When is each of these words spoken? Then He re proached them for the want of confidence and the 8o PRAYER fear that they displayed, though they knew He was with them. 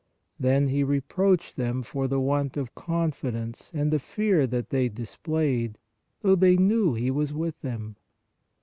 Then 0.39 0.69
He 0.69 0.83
re 0.83 0.99
proached 0.99 1.53
them 1.53 1.83
for 1.83 2.07
the 2.07 2.19
want 2.19 2.57
of 2.57 2.73
confidence 2.73 3.69
and 3.71 3.91
the 3.91 3.97
8o 3.97 4.15
PRAYER 4.15 4.15
fear 4.15 4.47
that 4.47 4.69
they 4.71 4.89
displayed, 4.89 5.77
though 6.23 6.33
they 6.33 6.57
knew 6.57 6.95
He 6.95 7.11
was 7.11 7.31
with 7.31 7.61
them. 7.61 7.97